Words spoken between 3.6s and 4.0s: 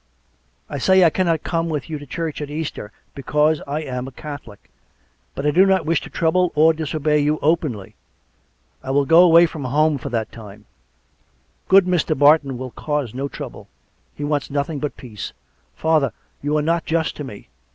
I